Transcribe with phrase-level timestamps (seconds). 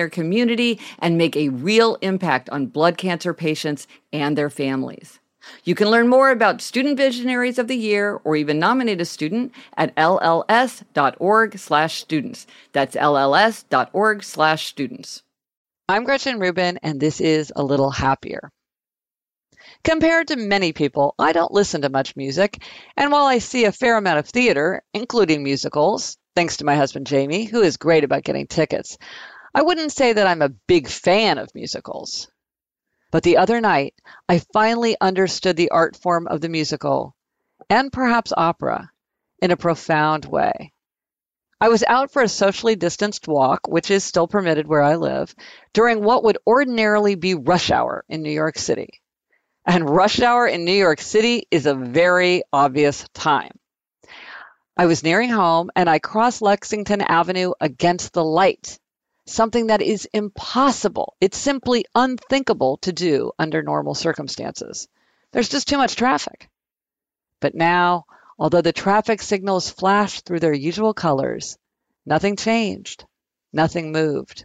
[0.00, 5.20] their community and make a real impact on blood cancer patients and their families.
[5.64, 9.52] You can learn more about Student Visionaries of the Year or even nominate a student
[9.76, 12.46] at lls.org/students.
[12.72, 15.22] That's lls.org/students.
[15.88, 18.50] I'm Gretchen Rubin and this is A Little Happier.
[19.84, 22.62] Compared to many people, I don't listen to much music,
[22.96, 27.06] and while I see a fair amount of theater, including musicals, thanks to my husband
[27.06, 28.98] Jamie, who is great about getting tickets,
[29.54, 32.30] I wouldn't say that I'm a big fan of musicals.
[33.10, 33.94] But the other night,
[34.28, 37.16] I finally understood the art form of the musical,
[37.68, 38.90] and perhaps opera,
[39.42, 40.72] in a profound way.
[41.60, 45.34] I was out for a socially distanced walk, which is still permitted where I live,
[45.74, 48.88] during what would ordinarily be rush hour in New York City.
[49.66, 53.52] And rush hour in New York City is a very obvious time.
[54.74, 58.79] I was nearing home and I crossed Lexington Avenue against the light
[59.30, 61.14] something that is impossible.
[61.20, 64.88] It's simply unthinkable to do under normal circumstances.
[65.32, 66.48] There's just too much traffic.
[67.40, 68.06] But now,
[68.38, 71.58] although the traffic signals flashed through their usual colors,
[72.04, 73.04] nothing changed,
[73.52, 74.44] nothing moved.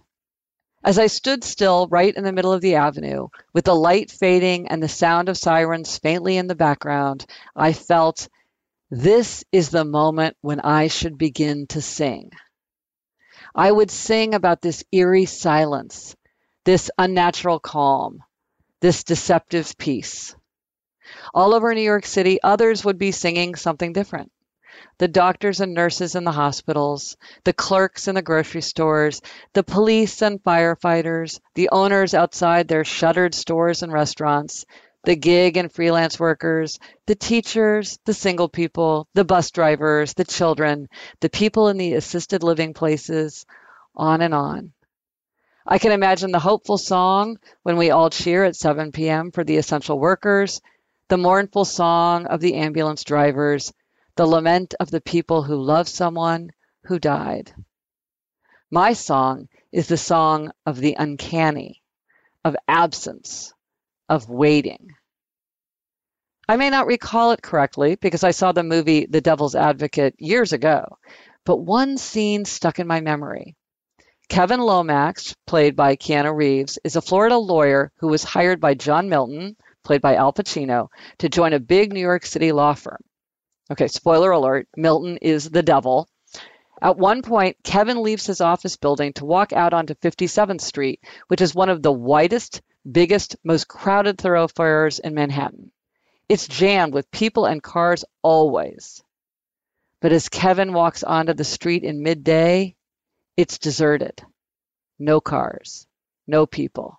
[0.83, 4.67] As I stood still right in the middle of the avenue, with the light fading
[4.67, 7.25] and the sound of sirens faintly in the background,
[7.55, 8.29] I felt
[8.91, 12.31] this is the moment when I should begin to sing.
[13.55, 16.13] I would sing about this eerie silence,
[16.65, 18.21] this unnatural calm,
[18.81, 20.35] this deceptive peace.
[21.33, 24.31] All over New York City, others would be singing something different.
[24.97, 27.15] The doctors and nurses in the hospitals,
[27.45, 29.21] the clerks in the grocery stores,
[29.53, 34.65] the police and firefighters, the owners outside their shuttered stores and restaurants,
[35.05, 40.87] the gig and freelance workers, the teachers, the single people, the bus drivers, the children,
[41.21, 43.45] the people in the assisted living places,
[43.95, 44.73] on and on.
[45.65, 49.31] I can imagine the hopeful song when we all cheer at 7 p.m.
[49.31, 50.61] for the essential workers,
[51.07, 53.73] the mournful song of the ambulance drivers,
[54.15, 56.51] the lament of the people who love someone
[56.85, 57.53] who died.
[58.71, 61.81] My song is the song of the uncanny,
[62.43, 63.53] of absence,
[64.09, 64.91] of waiting.
[66.47, 70.53] I may not recall it correctly because I saw the movie The Devil's Advocate years
[70.53, 70.97] ago,
[71.43, 73.55] but one scene stuck in my memory.
[74.29, 79.09] Kevin Lomax, played by Keanu Reeves, is a Florida lawyer who was hired by John
[79.09, 80.87] Milton, played by Al Pacino,
[81.19, 83.01] to join a big New York City law firm.
[83.71, 86.07] Okay, spoiler alert Milton is the devil.
[86.81, 91.41] At one point, Kevin leaves his office building to walk out onto 57th Street, which
[91.41, 95.71] is one of the widest biggest, most crowded thoroughfares in Manhattan.
[96.29, 99.03] It's jammed with people and cars always.
[100.01, 102.75] But as Kevin walks onto the street in midday,
[103.37, 104.23] it's deserted.
[104.99, 105.87] No cars,
[106.27, 106.97] no people.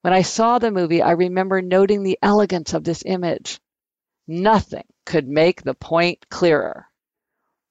[0.00, 3.60] When I saw the movie, I remember noting the elegance of this image.
[4.26, 6.86] Nothing could make the point clearer.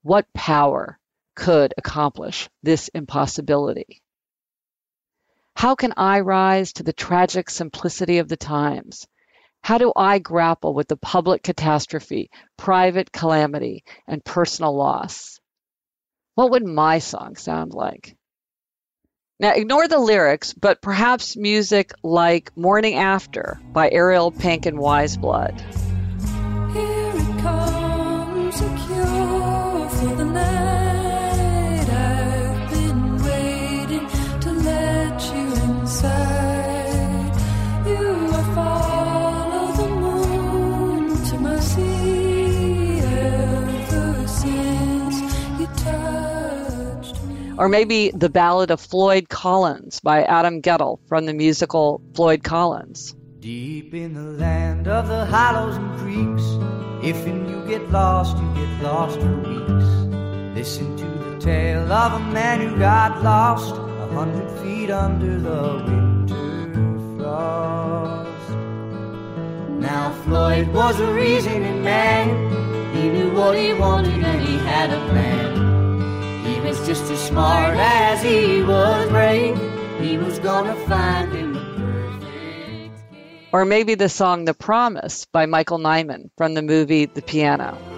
[0.04, 1.00] What power
[1.36, 4.03] could accomplish this impossibility?
[5.56, 9.08] How can I rise to the tragic simplicity of the times?
[9.64, 15.40] How do I grapple with the public catastrophe, private calamity, and personal loss?
[16.36, 18.18] What would my song sound like?
[19.40, 25.18] Now, ignore the lyrics, but perhaps music like Morning After by Ariel Pink and Weyes
[25.18, 25.62] Blood.
[47.64, 53.16] Or maybe the ballad of Floyd Collins by Adam Guettel from the musical Floyd Collins.
[53.40, 56.44] Deep in the land of the hollows and creeks,
[57.02, 60.58] if you get lost, you get lost for weeks.
[60.58, 65.86] Listen to the tale of a man who got lost a hundred feet under the
[65.88, 68.50] winter frost.
[69.80, 72.28] Now Floyd was a reasoning man.
[72.94, 75.53] He knew what he wanted and he had a plan
[76.86, 79.58] just as smart as he was brave.
[80.02, 83.54] He was gonna find him the perfect.
[83.54, 87.93] Or maybe the song The Promise by Michael Nyman from the movie The Piano.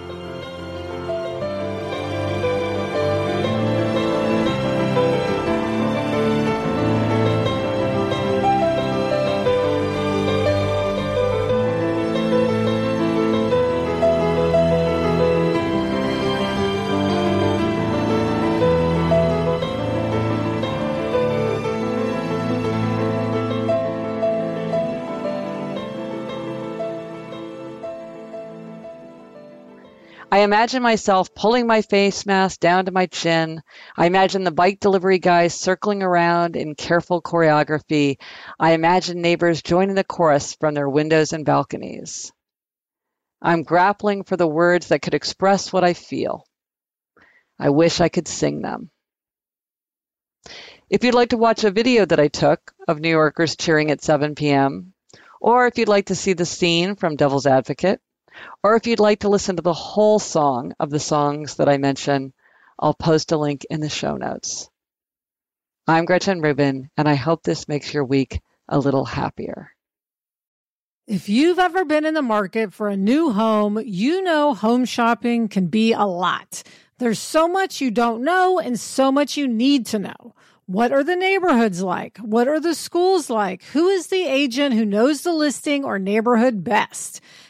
[30.36, 33.64] I imagine myself pulling my face mask down to my chin.
[33.96, 38.18] I imagine the bike delivery guys circling around in careful choreography.
[38.60, 42.34] I imagine neighbors joining the chorus from their windows and balconies.
[43.42, 46.46] I'm grappling for the words that could express what I feel.
[47.58, 48.90] I wish I could sing them.
[50.90, 54.04] If you'd like to watch a video that I took of New Yorkers cheering at
[54.04, 54.96] 7 p.m.,
[55.40, 58.02] or if you'd like to see the scene from Devil's Advocate,
[58.64, 61.78] or if you'd like to listen to the whole song of the songs that I
[61.78, 62.34] mention,
[62.80, 64.70] I'll post a link in the show notes.
[65.88, 69.72] I'm Gretchen Rubin, and I hope this makes your week a little happier.
[71.08, 75.48] If you've ever been in the market for a new home, you know home shopping
[75.48, 76.64] can be a lot.
[76.98, 80.34] There's so much you don't know and so much you need to know.
[80.66, 82.18] What are the neighborhoods like?
[82.18, 83.62] What are the schools like?
[83.66, 87.22] Who is the agent who knows the listing or neighborhood best?